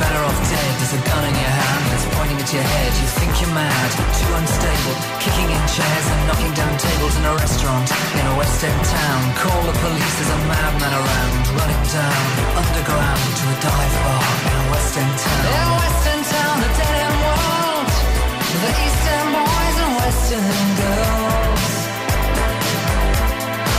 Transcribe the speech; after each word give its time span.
better 0.00 0.22
off 0.24 0.40
dead. 0.48 0.72
There's 0.80 0.96
a 0.96 1.02
gun 1.04 1.24
in 1.28 1.36
your 1.36 1.54
hand 1.60 1.84
that's 1.92 2.08
pointing 2.16 2.38
at 2.40 2.50
your 2.50 2.64
head. 2.64 2.90
You 2.96 3.08
think 3.20 3.32
you're 3.44 3.52
mad, 3.52 3.90
too 4.16 4.30
unstable 4.40 4.96
Kicking 5.20 5.48
in 5.52 5.62
chairs 5.68 6.06
and 6.08 6.20
knocking 6.24 6.54
down 6.56 6.72
tables 6.80 7.14
in 7.20 7.24
a 7.28 7.34
restaurant 7.36 7.86
In 8.16 8.24
a 8.24 8.34
West 8.40 8.64
End 8.64 8.82
town. 8.88 9.20
Call 9.36 9.60
the 9.68 9.76
police, 9.84 10.14
there's 10.16 10.32
a 10.32 10.40
madman 10.48 10.94
around. 10.96 11.42
Running 11.52 11.84
down, 11.92 12.24
underground 12.56 13.20
to 13.36 13.44
a 13.44 13.56
dive 13.60 13.94
bar 14.00 14.24
In 14.48 14.56
a 14.56 14.66
West 14.72 14.94
End 14.96 15.14
town. 15.20 15.44
In 15.44 15.60
a 15.60 15.72
West 15.84 16.04
End 16.08 16.24
town, 16.32 16.56
the 16.64 16.70
dead 16.80 16.96
end 17.04 17.16
world. 17.20 17.90
The 18.64 18.70
East 18.80 19.04
End 19.12 19.28
boys 19.36 19.76
and 19.84 19.92
West 20.00 20.26
End 20.32 20.70
girls. 20.80 21.64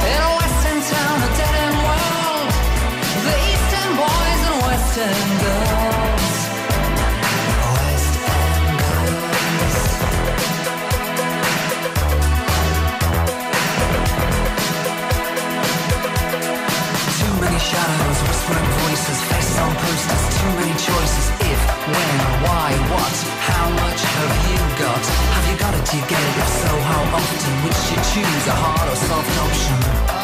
In 0.06 0.20
a 0.22 0.32
West 0.38 0.62
End 0.70 0.84
town, 0.86 1.16
a 1.26 1.30
dead 1.42 1.56
end 1.66 1.78
world. 1.82 2.50
The 3.26 3.36
East 3.50 3.72
End 3.82 3.94
boys 3.98 4.42
and 4.50 4.58
West 4.70 4.94
End 5.02 5.32
girls. 5.42 5.71
different 18.52 18.74
voices, 18.84 19.22
faces 19.32 19.58
on 19.60 19.76
posters, 19.76 20.24
too 20.36 20.52
many 20.60 20.74
choices. 20.74 21.26
If, 21.40 21.60
when, 21.88 22.18
why, 22.44 22.72
what, 22.92 23.16
how 23.48 23.70
much 23.80 24.02
have 24.02 24.34
you 24.52 24.60
got? 24.84 25.04
Have 25.36 25.46
you 25.52 25.58
got 25.58 25.74
it? 25.74 25.86
Do 25.90 25.98
you 25.98 26.06
get 26.08 26.20
it? 26.20 26.38
If 26.38 26.50
so, 26.60 26.72
how 26.92 27.02
often 27.16 27.54
would 27.64 27.78
you 27.90 27.98
choose 28.12 28.48
a 28.48 28.56
hard 28.56 28.92
or 28.92 28.96
soft 28.96 29.40
option? 29.40 30.21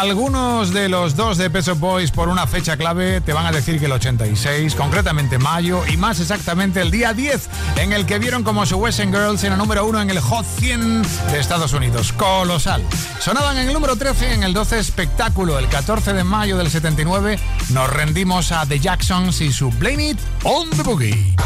Algunos 0.00 0.74
de 0.74 0.90
los 0.90 1.16
dos 1.16 1.38
de 1.38 1.48
Peso 1.48 1.74
Boys 1.74 2.10
por 2.10 2.28
una 2.28 2.46
fecha 2.46 2.76
clave 2.76 3.22
te 3.22 3.32
van 3.32 3.46
a 3.46 3.50
decir 3.50 3.80
que 3.80 3.86
el 3.86 3.92
86, 3.92 4.74
concretamente 4.74 5.38
mayo 5.38 5.86
y 5.86 5.96
más 5.96 6.20
exactamente 6.20 6.82
el 6.82 6.90
día 6.90 7.14
10, 7.14 7.48
en 7.76 7.94
el 7.94 8.04
que 8.04 8.18
vieron 8.18 8.44
como 8.44 8.66
su 8.66 8.76
Western 8.76 9.10
Girls 9.10 9.42
en 9.44 9.52
el 9.52 9.58
número 9.58 9.86
1 9.86 10.02
en 10.02 10.10
el 10.10 10.20
Hot 10.20 10.44
100 10.44 11.02
de 11.32 11.40
Estados 11.40 11.72
Unidos. 11.72 12.12
Colosal. 12.12 12.82
Sonaban 13.20 13.56
en 13.56 13.68
el 13.68 13.72
número 13.72 13.96
13 13.96 14.34
en 14.34 14.42
el 14.42 14.52
12 14.52 14.78
espectáculo. 14.78 15.58
El 15.58 15.68
14 15.68 16.12
de 16.12 16.24
mayo 16.24 16.58
del 16.58 16.70
79 16.70 17.38
nos 17.70 17.90
rendimos 17.90 18.52
a 18.52 18.66
The 18.66 18.78
Jacksons 18.78 19.40
y 19.40 19.50
su 19.50 19.70
Blame 19.70 20.10
It 20.10 20.18
on 20.44 20.68
the 20.70 20.82
Boogie. 20.82 21.36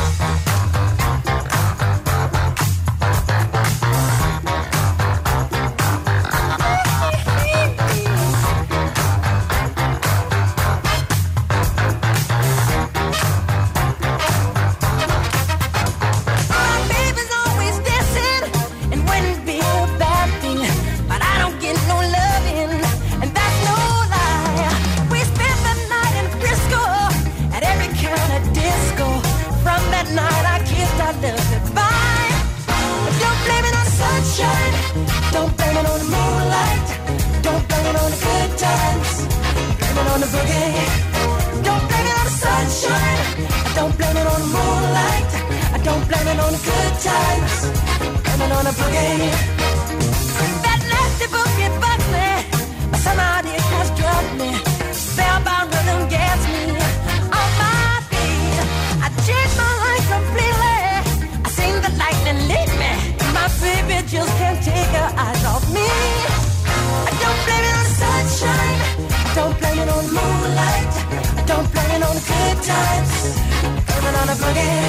on 74.20 74.28
a 74.28 74.36
boogie. 74.42 74.80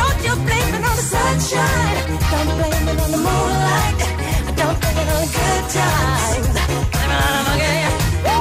Don't 0.00 0.20
you 0.26 0.34
blame 0.46 0.74
it 0.78 0.84
on 0.90 0.96
the 1.00 1.06
sunshine. 1.12 1.96
Don't 2.32 2.50
blame 2.58 2.88
it 2.92 2.98
on 3.04 3.10
the 3.14 3.20
moonlight. 3.26 3.98
Don't 4.60 4.76
blame 4.80 4.98
it 5.02 5.08
on 5.14 5.20
the 5.24 5.30
good 5.36 5.64
times. 5.76 6.48
Blame 6.92 7.12
it 7.14 7.22
on 7.28 7.34
a 7.38 7.42
boogie. 7.48 7.84
Woo! 8.26 8.40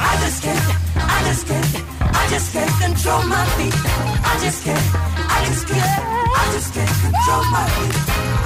I 0.00 0.12
just 0.22 0.38
can't, 0.44 0.66
I 0.96 1.18
just 1.28 1.44
can't, 1.48 1.72
I 2.20 2.22
just 2.32 2.48
can't 2.54 2.74
control 2.84 3.22
my 3.34 3.44
feet. 3.56 3.76
I 4.30 4.34
just 4.44 4.60
can't, 4.64 4.86
I 5.34 5.38
just 5.46 5.64
can't, 5.68 5.92
I 6.40 6.44
just 6.54 6.70
can't 6.74 6.94
control 7.04 7.44
my 7.56 7.66
feet. 7.76 7.96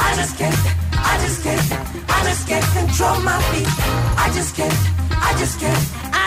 I 0.06 0.10
just 0.18 0.34
can't, 0.40 0.60
I 1.10 1.12
just 1.22 1.38
can't, 1.44 1.66
I 2.16 2.18
just 2.28 2.42
can't 2.48 2.68
control 2.78 3.16
my 3.30 3.38
feet. 3.50 3.70
I 4.24 4.26
just 4.34 4.56
can't, 4.56 4.78
I 5.28 5.30
just 5.38 5.60
can't. 5.60 6.11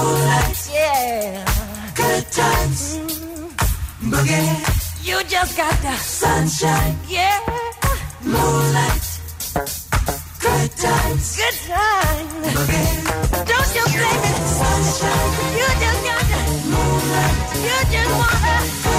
Moonlight, 0.00 0.70
yeah, 0.72 1.44
good 1.94 2.24
times, 2.32 2.98
boogie. 4.10 5.06
You 5.06 5.22
just 5.24 5.56
got 5.56 5.76
the 5.82 5.94
sunshine, 5.96 6.96
yeah, 7.08 7.38
moonlight, 8.24 9.04
good 10.40 10.70
times, 10.84 11.36
good 11.36 11.56
times, 11.68 12.32
boogie. 12.54 12.90
Don't 13.50 13.70
you 13.76 13.84
blame 13.96 14.24
it, 14.30 14.40
sunshine. 14.58 15.30
You 15.58 15.68
just 15.84 16.00
got 16.08 16.24
the 16.32 16.40
moonlight. 16.72 17.36
You 17.66 17.76
just 17.92 18.12
want 18.20 18.89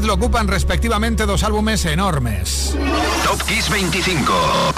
10 0.00 0.06
lo 0.06 0.14
ocupan 0.14 0.48
respectivamente 0.48 1.26
dos 1.26 1.42
álbumes 1.42 1.84
enormes. 1.84 2.74
Top 3.24 3.42
Kiss 3.42 3.68
25. 3.68 4.32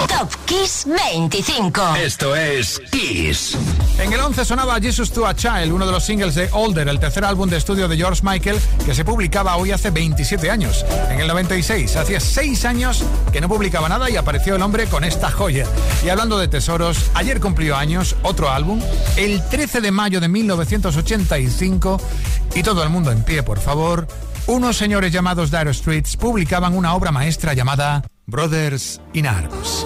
Top 0.07 0.33
Kiss 0.45 0.85
25. 0.85 1.95
Esto 1.95 2.35
es 2.35 2.81
Kiss. 2.91 3.57
En 3.99 4.11
el 4.11 4.19
11 4.19 4.43
sonaba 4.43 4.79
Jesus 4.81 5.11
to 5.11 5.25
a 5.25 5.35
Child, 5.35 5.71
uno 5.71 5.85
de 5.85 5.91
los 5.91 6.03
singles 6.03 6.35
de 6.35 6.49
Older, 6.51 6.87
el 6.87 6.99
tercer 6.99 7.23
álbum 7.23 7.49
de 7.49 7.57
estudio 7.57 7.87
de 7.87 7.95
George 7.95 8.21
Michael, 8.23 8.59
que 8.85 8.93
se 8.93 9.05
publicaba 9.05 9.55
hoy 9.55 9.71
hace 9.71 9.91
27 9.91 10.49
años. 10.49 10.85
En 11.09 11.19
el 11.19 11.27
96, 11.27 11.95
hacía 11.95 12.19
6 12.19 12.65
años 12.65 13.03
que 13.31 13.39
no 13.39 13.47
publicaba 13.47 13.87
nada 13.87 14.09
y 14.09 14.17
apareció 14.17 14.55
el 14.55 14.61
hombre 14.61 14.87
con 14.87 15.03
esta 15.03 15.31
joya. 15.31 15.67
Y 16.03 16.09
hablando 16.09 16.37
de 16.37 16.47
tesoros, 16.47 17.11
ayer 17.13 17.39
cumplió 17.39 17.77
años 17.77 18.15
otro 18.23 18.49
álbum, 18.49 18.81
el 19.15 19.41
13 19.47 19.79
de 19.79 19.91
mayo 19.91 20.19
de 20.19 20.27
1985, 20.27 22.01
y 22.55 22.63
todo 22.63 22.83
el 22.83 22.89
mundo 22.89 23.11
en 23.11 23.23
pie, 23.23 23.43
por 23.43 23.59
favor. 23.59 24.07
Unos 24.47 24.75
señores 24.75 25.13
llamados 25.13 25.51
Dire 25.51 25.73
Streets 25.73 26.17
publicaban 26.17 26.75
una 26.75 26.95
obra 26.95 27.11
maestra 27.11 27.53
llamada 27.53 28.03
Brothers 28.25 28.99
in 29.13 29.25
Arms. 29.25 29.85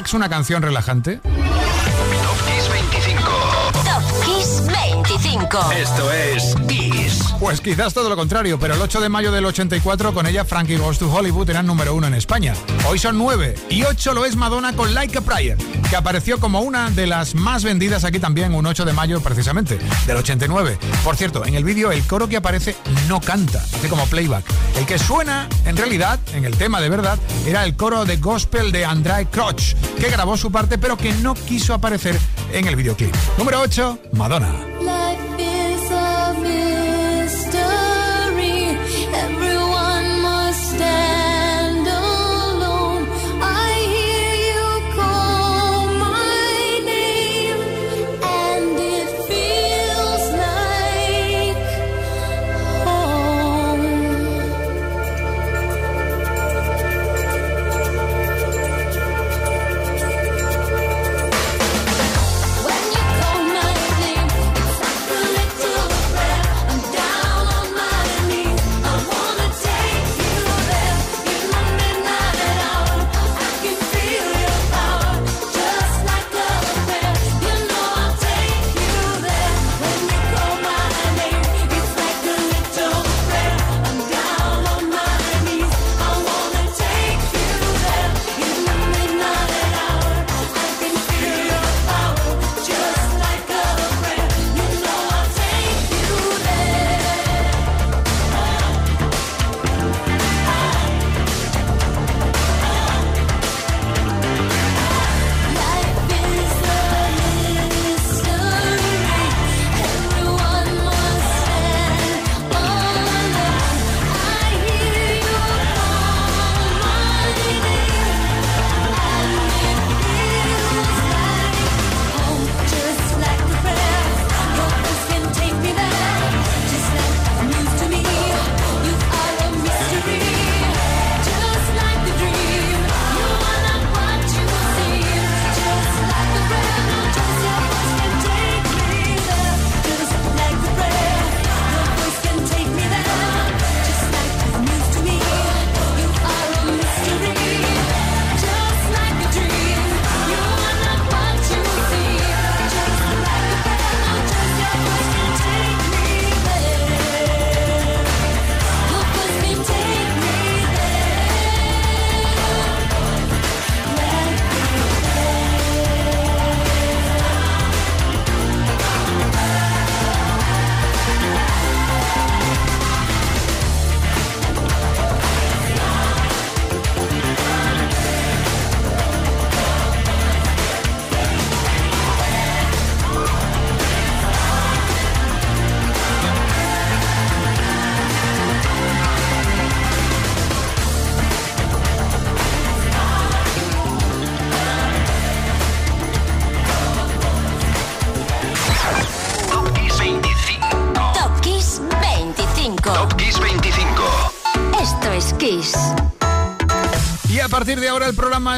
¿Es 0.00 0.04
Relax 0.04 0.14
una 0.14 0.30
canción 0.30 0.62
relajante? 0.62 1.16
Top 1.18 1.30
Kiss 2.48 2.70
25. 2.70 3.22
Top 3.84 4.02
Kiss 4.24 4.62
25. 4.66 5.72
Esto 5.72 6.10
es 6.10 6.54
Kiss. 6.66 7.22
Pues 7.38 7.60
quizás 7.60 7.92
todo 7.92 8.08
lo 8.08 8.16
contrario, 8.16 8.58
pero 8.58 8.74
el 8.74 8.80
8 8.80 8.98
de 8.98 9.10
mayo 9.10 9.30
del 9.30 9.44
84 9.44 10.14
con 10.14 10.26
ella 10.26 10.46
Frankie 10.46 10.78
Goes 10.78 10.98
to 10.98 11.12
Hollywood 11.12 11.50
eran 11.50 11.66
número 11.66 11.94
uno 11.94 12.06
en 12.06 12.14
España. 12.14 12.54
Hoy 12.88 12.98
son 12.98 13.18
nueve 13.18 13.54
y 13.68 13.82
ocho 13.82 14.14
lo 14.14 14.24
es 14.24 14.36
Madonna 14.36 14.74
con 14.74 14.94
Like 14.94 15.18
a 15.18 15.20
Prayer, 15.20 15.58
que 15.90 15.96
apareció 15.96 16.40
como 16.40 16.60
una 16.60 16.90
de 16.90 17.06
las 17.06 17.34
más 17.34 17.62
vendidas 17.62 18.04
aquí 18.04 18.18
también 18.18 18.54
un 18.54 18.64
8 18.64 18.86
de 18.86 18.94
mayo 18.94 19.20
precisamente, 19.20 19.78
del 20.06 20.16
89. 20.16 20.78
Por 21.04 21.16
cierto, 21.16 21.44
en 21.44 21.54
el 21.56 21.64
vídeo 21.64 21.92
el 21.92 22.06
coro 22.06 22.26
que 22.26 22.38
aparece 22.38 22.74
no 23.10 23.20
canta, 23.20 23.58
hace 23.58 23.88
como 23.88 24.06
playback. 24.06 24.44
El 24.76 24.86
que 24.86 24.96
suena, 24.96 25.48
en 25.64 25.76
realidad, 25.76 26.20
en 26.32 26.44
el 26.44 26.56
tema 26.56 26.80
de 26.80 26.88
verdad, 26.88 27.18
era 27.44 27.64
el 27.64 27.74
coro 27.74 28.04
de 28.04 28.18
gospel 28.18 28.70
de 28.70 28.84
Andrei 28.84 29.26
Crotch, 29.26 29.74
que 29.98 30.10
grabó 30.10 30.36
su 30.36 30.52
parte 30.52 30.78
pero 30.78 30.96
que 30.96 31.12
no 31.14 31.34
quiso 31.34 31.74
aparecer 31.74 32.16
en 32.52 32.68
el 32.68 32.76
videoclip. 32.76 33.12
Número 33.36 33.62
8, 33.62 33.98
Madonna. 34.12 34.69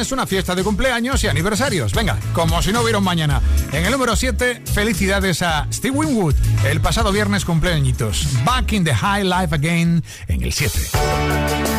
Es 0.03 0.11
una 0.11 0.27
fiesta 0.27 0.53
de 0.53 0.63
cumpleaños 0.63 1.23
y 1.23 1.27
aniversarios. 1.27 1.93
Venga, 1.93 2.19
como 2.33 2.61
si 2.61 2.73
no 2.73 2.81
hubiera 2.81 2.99
mañana. 2.99 3.41
En 3.71 3.85
el 3.85 3.91
número 3.91 4.17
7, 4.17 4.63
felicidades 4.73 5.41
a 5.41 5.65
Steve 5.71 5.95
Winwood. 5.97 6.35
El 6.65 6.81
pasado 6.81 7.13
viernes 7.13 7.45
cumpleañitos. 7.45 8.27
Back 8.43 8.73
in 8.73 8.83
the 8.83 8.93
High 8.93 9.23
Life 9.23 9.55
Again 9.55 10.03
en 10.27 10.43
el 10.43 10.51
7. 10.51 11.72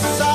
Dejar 0.00 0.28
el 0.28 0.33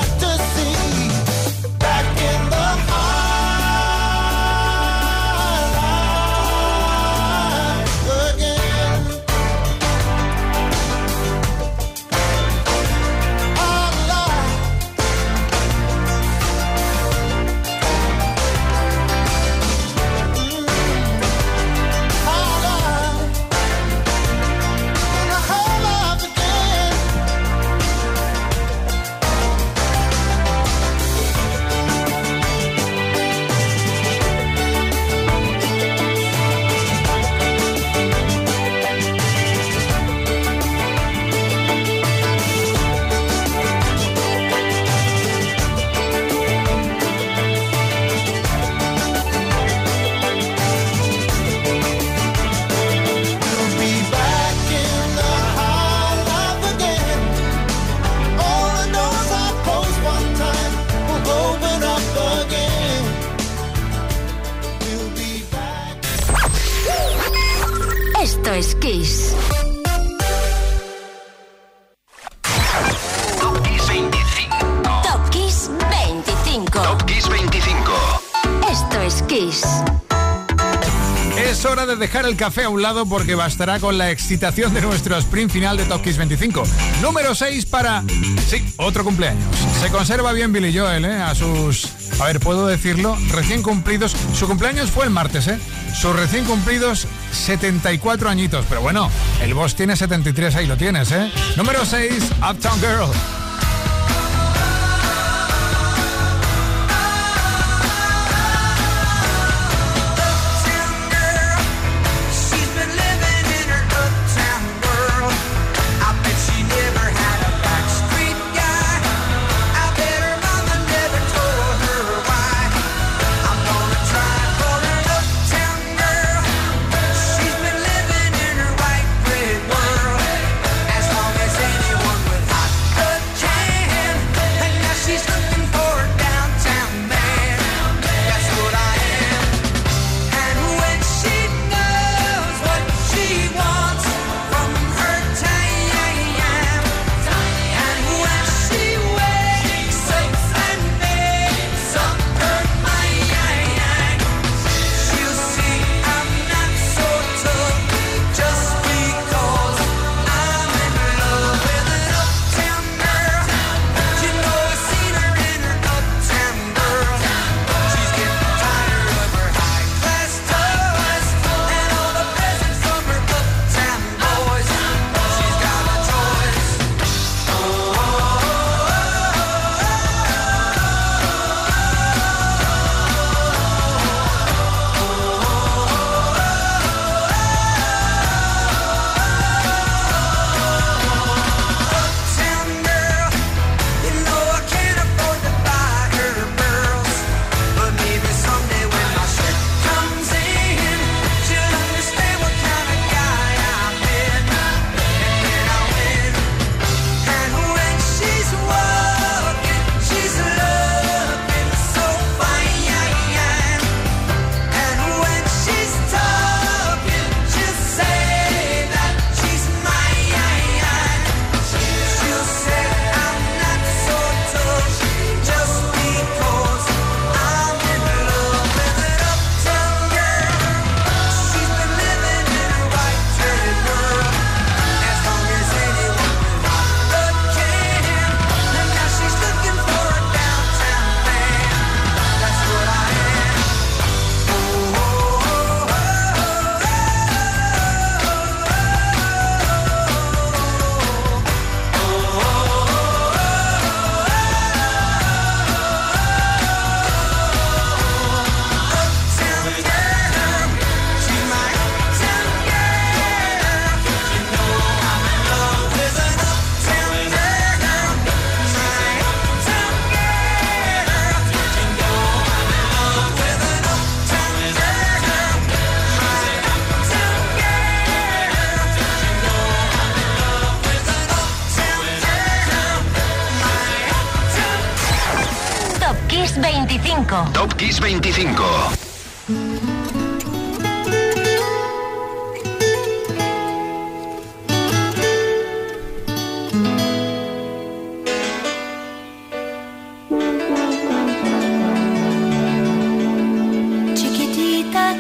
café 82.40 82.64
a 82.64 82.70
un 82.70 82.82
lado 82.82 83.06
porque 83.06 83.36
bastará 83.36 83.82
con 83.82 83.98
la 83.98 84.12
excitación 84.12 84.74
de 84.74 84.80
nuestro 84.80 85.18
sprint 85.18 85.52
final 85.52 85.76
de 85.76 85.84
Top 85.84 86.02
Kiss 86.02 86.16
25. 86.18 86.64
Número 87.02 87.36
6 87.36 87.66
para... 87.66 88.02
Sí, 88.48 88.64
otro 88.78 89.04
cumpleaños. 89.04 89.44
Se 89.82 89.90
conserva 89.90 90.32
bien 90.32 90.54
Billy 90.54 90.76
Joel, 90.76 91.04
¿eh? 91.04 91.16
A 91.22 91.36
sus... 91.36 91.90
A 92.22 92.28
ver, 92.28 92.40
¿puedo 92.40 92.66
decirlo? 92.66 93.18
Recién 93.32 93.62
cumplidos... 93.62 94.16
Su 94.34 94.48
cumpleaños 94.48 94.90
fue 94.90 95.04
el 95.04 95.10
martes, 95.10 95.50
¿eh? 95.50 95.60
Sus 95.94 96.16
recién 96.16 96.46
cumplidos 96.46 97.08
74 97.34 98.30
añitos. 98.30 98.66
Pero 98.70 98.80
bueno, 98.80 99.12
el 99.42 99.54
boss 99.54 99.76
tiene 99.76 99.98
73, 99.98 100.56
ahí 100.56 100.66
lo 100.66 100.78
tienes, 100.78 101.12
¿eh? 101.12 101.30
Número 101.58 101.86
6, 101.86 102.24
Uptown 102.42 102.80
Girl. 102.80 103.39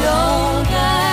shoulder 0.00 1.09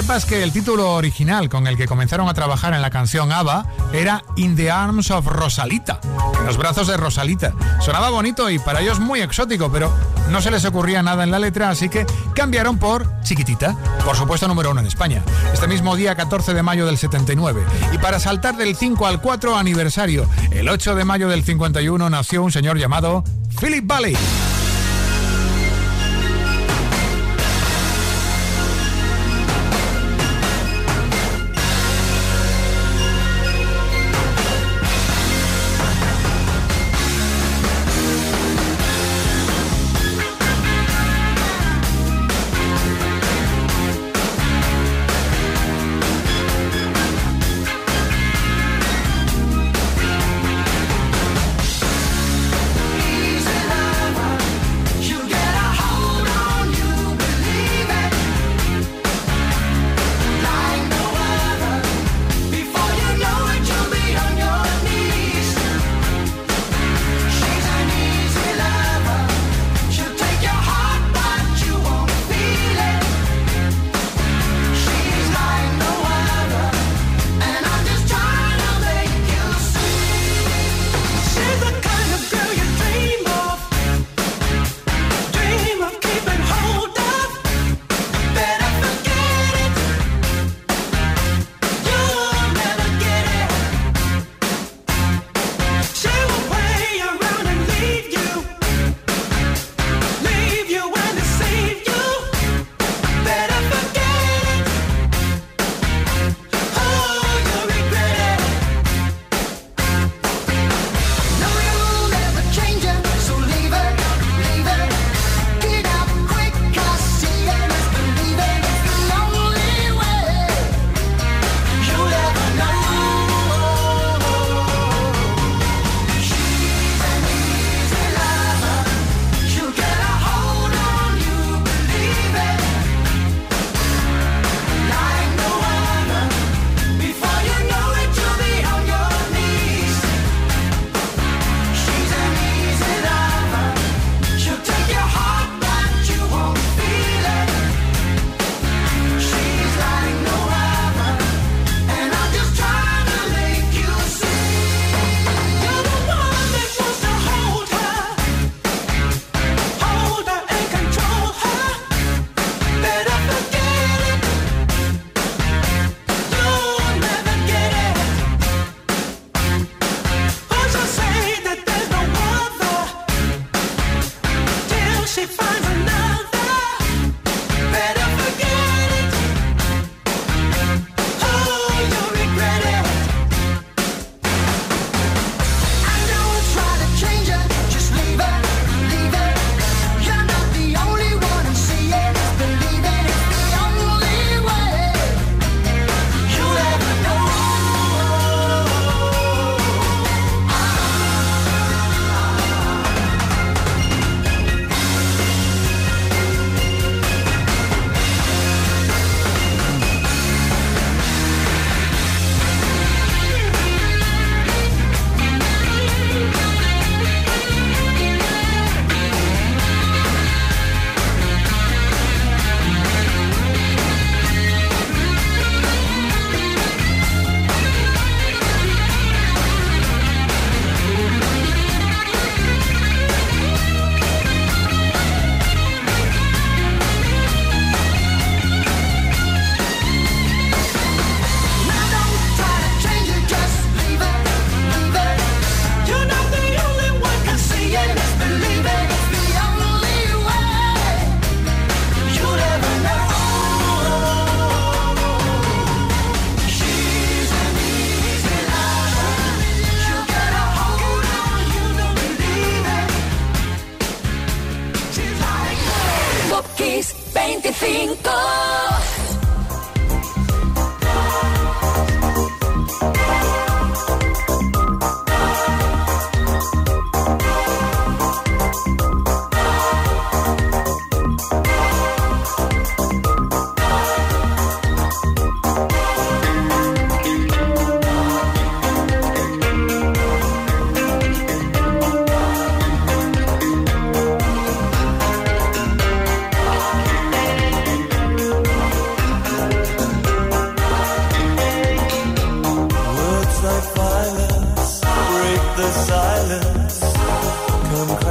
sepas 0.00 0.24
que 0.24 0.42
el 0.42 0.50
título 0.50 0.94
original 0.94 1.50
con 1.50 1.66
el 1.66 1.76
que 1.76 1.86
comenzaron 1.86 2.26
a 2.26 2.32
trabajar 2.32 2.72
en 2.72 2.80
la 2.80 2.88
canción 2.88 3.32
ABBA 3.32 3.66
era 3.92 4.24
In 4.36 4.56
the 4.56 4.70
Arms 4.70 5.10
of 5.10 5.26
Rosalita, 5.26 6.00
en 6.38 6.46
los 6.46 6.56
brazos 6.56 6.86
de 6.86 6.96
Rosalita. 6.96 7.52
Sonaba 7.82 8.08
bonito 8.08 8.48
y 8.48 8.58
para 8.58 8.80
ellos 8.80 8.98
muy 8.98 9.20
exótico, 9.20 9.70
pero 9.70 9.92
no 10.30 10.40
se 10.40 10.50
les 10.50 10.64
ocurría 10.64 11.02
nada 11.02 11.22
en 11.22 11.30
la 11.30 11.38
letra, 11.38 11.68
así 11.68 11.90
que 11.90 12.06
cambiaron 12.34 12.78
por 12.78 13.06
Chiquitita, 13.24 13.76
por 14.02 14.16
supuesto 14.16 14.48
número 14.48 14.70
uno 14.70 14.80
en 14.80 14.86
España, 14.86 15.22
este 15.52 15.68
mismo 15.68 15.94
día 15.96 16.14
14 16.14 16.54
de 16.54 16.62
mayo 16.62 16.86
del 16.86 16.96
79. 16.96 17.62
Y 17.92 17.98
para 17.98 18.18
saltar 18.20 18.56
del 18.56 18.76
5 18.76 19.06
al 19.06 19.20
4 19.20 19.54
aniversario, 19.54 20.26
el 20.50 20.70
8 20.70 20.94
de 20.94 21.04
mayo 21.04 21.28
del 21.28 21.44
51 21.44 22.08
nació 22.08 22.42
un 22.42 22.52
señor 22.52 22.78
llamado 22.78 23.22
Philip 23.60 23.86
Valley. 23.86 24.16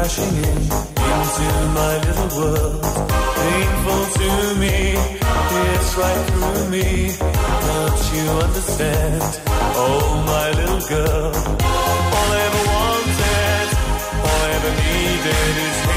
Rushing 0.10 0.38
in 0.38 0.62
into 1.14 1.48
my 1.80 1.94
little 2.06 2.30
world. 2.40 2.82
Painful 3.38 4.04
to 4.18 4.56
me, 4.56 4.78
it's 5.74 5.92
right 5.98 6.24
through 6.30 6.70
me. 6.70 7.14
Don't 7.70 8.04
you 8.14 8.26
understand? 8.46 9.22
Oh, 9.76 10.24
my 10.26 10.48
little 10.60 10.84
girl. 10.90 11.32
All 12.16 12.30
I 12.38 12.42
ever 12.50 12.64
wanted, 12.74 13.68
all 14.26 14.42
I 14.46 14.52
ever 14.58 14.74
needed 14.82 15.54
is 15.68 15.89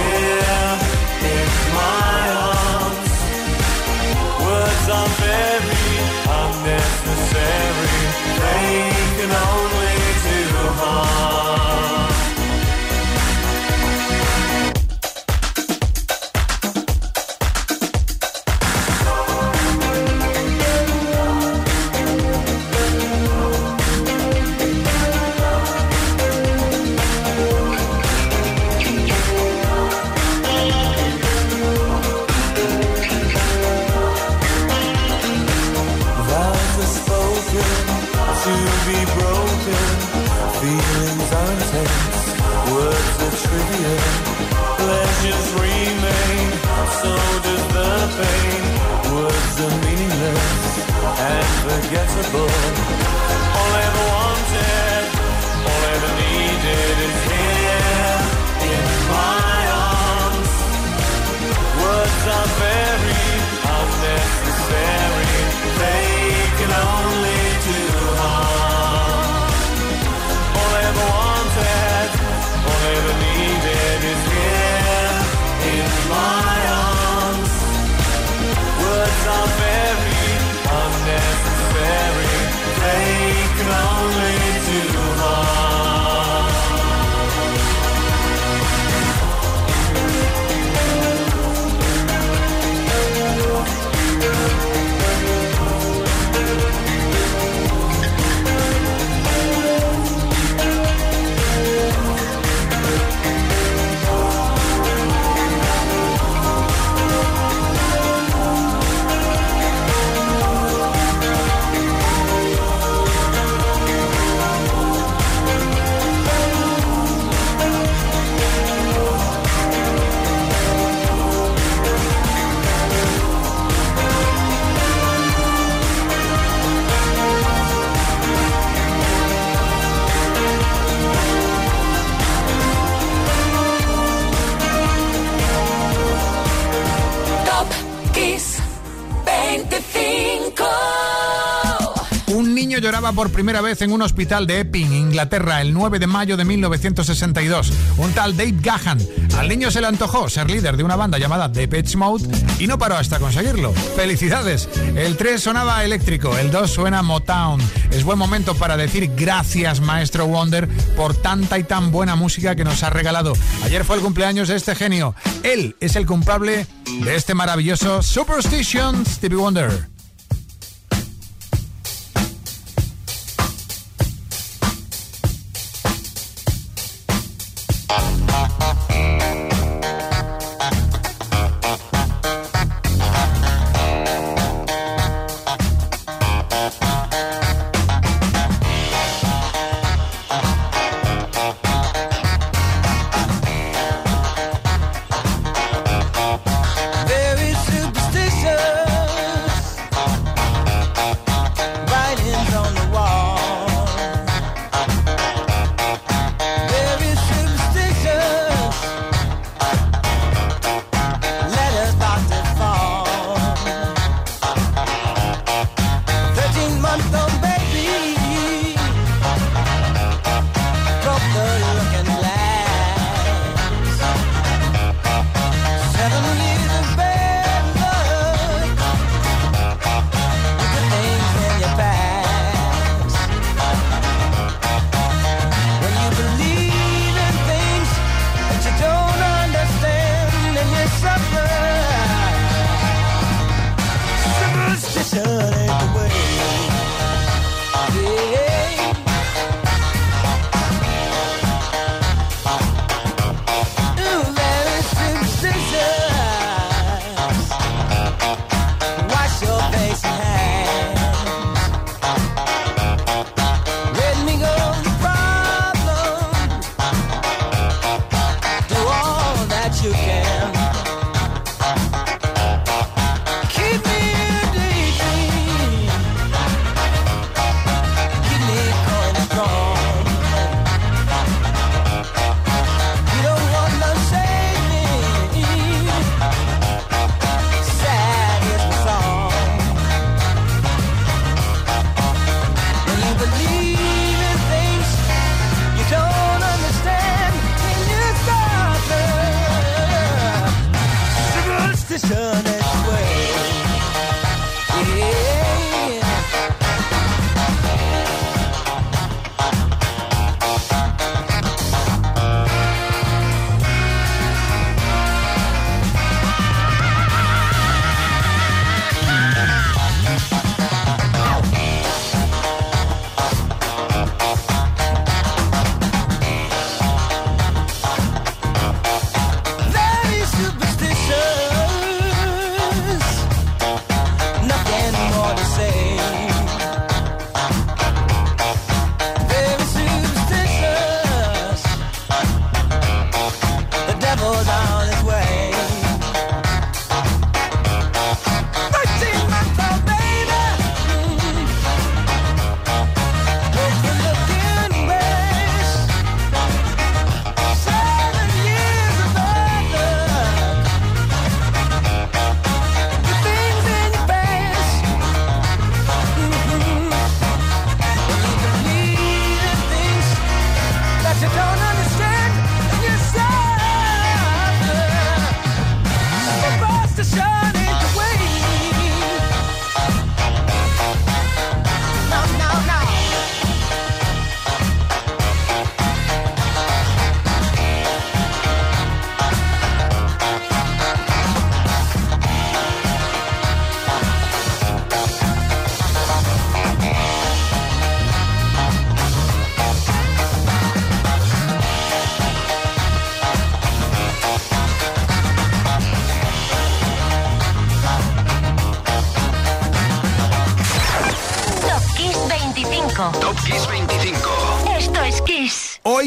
por 143.15 143.31
primera 143.31 143.61
vez 143.61 143.83
en 143.83 143.93
un 143.93 144.03
hospital 144.03 144.47
de 144.47 144.61
Epping, 144.61 144.93
Inglaterra, 144.93 145.61
el 145.61 145.73
9 145.73 145.99
de 145.99 146.07
mayo 146.07 146.37
de 146.37 146.45
1962. 146.45 147.73
Un 147.99 148.13
tal 148.13 148.37
Dave 148.37 148.55
Gahan. 148.61 148.99
Al 149.39 149.49
niño 149.49 149.71
se 149.71 149.81
le 149.81 149.87
antojó 149.87 150.29
ser 150.29 150.51
líder 150.51 150.77
de 150.77 150.85
una 150.85 150.97
banda 150.97 151.19
llamada 151.19 151.49
Depeche 151.49 151.97
Mode 151.97 152.27
y 152.59 152.67
no 152.67 152.79
paró 152.79 152.97
hasta 152.97 153.19
conseguirlo. 153.19 153.73
¡Felicidades! 153.73 154.69
El 154.97 155.17
3 155.17 155.43
sonaba 155.43 155.85
eléctrico, 155.85 156.37
el 156.37 156.51
2 156.51 156.71
suena 156.71 157.03
Motown. 157.03 157.61
Es 157.91 158.05
buen 158.05 158.19
momento 158.19 158.55
para 158.55 158.77
decir 158.77 159.11
gracias, 159.17 159.81
maestro 159.81 160.27
Wonder, 160.27 160.69
por 160.97 161.15
tanta 161.15 161.59
y 161.59 161.65
tan 161.65 161.91
buena 161.93 162.17
música 162.17 162.55
que 162.55 162.65
nos 162.65 162.83
ha 162.83 162.91
regalado. 162.91 163.35
Ayer 163.65 163.85
fue 163.85 163.97
el 163.97 164.03
cumpleaños 164.03 164.49
de 164.49 164.57
este 164.57 164.75
genio. 164.75 165.15
Él 165.43 165.77
es 165.81 165.97
el 165.97 166.07
culpable 166.07 166.67
de 167.05 167.15
este 167.15 167.35
maravilloso 167.35 168.03
Superstition, 168.03 169.05
Stevie 169.05 169.37
Wonder. 169.39 169.92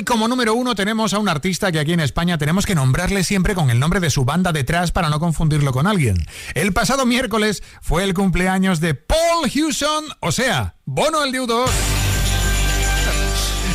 Como 0.05 0.27
número 0.27 0.53
uno 0.53 0.75
tenemos 0.75 1.13
a 1.13 1.19
un 1.19 1.27
artista 1.27 1.71
que 1.71 1.79
aquí 1.79 1.93
en 1.93 1.99
España 1.99 2.37
tenemos 2.37 2.65
que 2.65 2.75
nombrarle 2.75 3.23
siempre 3.23 3.55
con 3.55 3.69
el 3.69 3.79
nombre 3.79 3.99
de 3.99 4.09
su 4.09 4.23
banda 4.23 4.53
detrás 4.53 4.91
para 4.91 5.09
no 5.09 5.19
confundirlo 5.19 5.73
con 5.73 5.87
alguien. 5.87 6.17
El 6.53 6.73
pasado 6.73 7.05
miércoles 7.05 7.63
fue 7.81 8.03
el 8.03 8.13
cumpleaños 8.13 8.79
de 8.79 8.93
Paul 8.93 9.49
Hewson, 9.53 10.05
o 10.19 10.31
sea, 10.31 10.75
Bono 10.85 11.23
el 11.23 11.31
2 11.31 11.94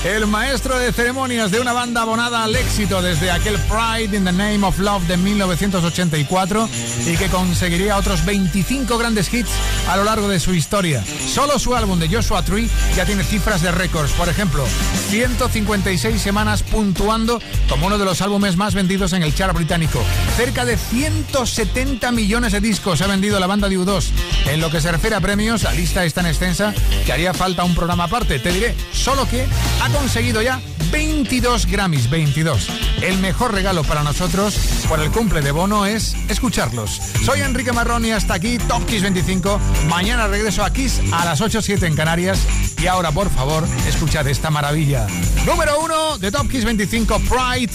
el 0.05 0.27
maestro 0.27 0.79
de 0.79 0.93
ceremonias 0.93 1.51
de 1.51 1.61
una 1.61 1.75
banda 1.75 2.03
abonada 2.03 2.45
al 2.45 2.57
éxito 2.57 3.03
desde 3.03 3.31
aquel 3.31 3.59
Pride 3.59 4.17
in 4.17 4.25
the 4.25 4.33
Name 4.33 4.63
of 4.63 4.79
Love 4.79 5.07
de 5.07 5.19
1984 5.19 6.69
y 7.07 7.17
que 7.17 7.27
conseguiría 7.27 7.99
otros 7.99 8.25
25 8.25 8.97
grandes 8.97 9.33
hits 9.33 9.51
a 9.89 9.99
lo 9.99 10.05
largo 10.05 10.29
de 10.29 10.41
su 10.41 10.55
historia. 10.55 11.05
Solo 11.29 11.59
su 11.59 11.77
álbum 11.77 11.99
de 11.99 12.09
Joshua 12.09 12.43
Tree 12.43 12.71
ya 12.97 13.05
tiene 13.05 13.25
cifras 13.25 13.61
de 13.61 13.73
récords. 13.73 14.13
Por 14.13 14.31
ejemplo, 14.31 14.65
156 15.11 16.21
semanas 16.21 16.63
puntuando 16.63 17.41
como 17.69 17.87
uno 17.87 17.99
de 17.99 18.07
los 18.07 18.23
álbumes 18.23 18.57
más 18.57 18.75
vendidos 18.75 19.13
en 19.13 19.23
el 19.23 19.35
chart 19.35 19.55
británico. 19.55 20.03
Cerca 20.37 20.65
de 20.65 20.79
170 20.79 22.11
millones 22.13 22.53
de 22.53 22.61
discos 22.61 23.03
ha 23.03 23.07
vendido 23.07 23.39
la 23.39 23.47
banda 23.47 23.69
de 23.69 23.79
U2. 23.79 24.07
En 24.47 24.61
lo 24.61 24.71
que 24.71 24.81
se 24.81 24.91
refiere 24.91 25.17
a 25.17 25.21
premios, 25.21 25.63
la 25.63 25.73
lista 25.73 26.05
es 26.07 26.15
tan 26.15 26.25
extensa 26.25 26.73
que 27.05 27.13
haría 27.13 27.35
falta 27.35 27.65
un 27.65 27.75
programa 27.75 28.05
aparte. 28.05 28.39
Te 28.39 28.51
diré, 28.51 28.75
solo 28.93 29.29
que 29.29 29.47
conseguido 29.93 30.43
ya 30.43 30.61
22 30.91 31.67
Grammys, 31.67 32.11
22. 32.11 32.69
El 33.03 33.19
mejor 33.19 33.55
regalo 33.55 33.85
para 33.85 34.03
nosotros 34.03 34.59
por 34.89 35.01
el 35.01 35.11
cumple 35.11 35.41
de 35.41 35.53
Bono 35.53 35.87
es 35.87 36.15
escucharlos. 36.29 37.01
Soy 37.25 37.41
Enrique 37.41 37.73
Marrón 37.73 38.05
y 38.05 38.11
hasta 38.11 38.35
aquí 38.35 38.59
Top 38.59 38.85
Kiss 38.87 39.03
25. 39.03 39.61
Mañana 39.89 40.27
regreso 40.27 40.65
a 40.65 40.73
Kiss 40.73 41.01
a 41.13 41.25
las 41.25 41.41
8.07 41.41 41.87
en 41.87 41.95
Canarias. 41.95 42.41
Y 42.81 42.87
ahora, 42.87 43.13
por 43.13 43.31
favor, 43.31 43.65
escuchad 43.87 44.27
esta 44.27 44.51
maravilla. 44.51 45.07
Número 45.47 45.79
uno 45.81 46.19
de 46.19 46.31
Top 46.31 46.49
Kiss 46.51 46.65
25, 46.65 47.21
Pride 47.21 47.73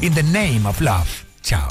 in 0.00 0.14
the 0.14 0.22
Name 0.22 0.62
of 0.64 0.80
Love. 0.80 1.08
Chao. 1.42 1.68